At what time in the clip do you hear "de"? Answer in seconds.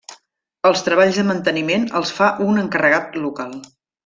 1.21-1.25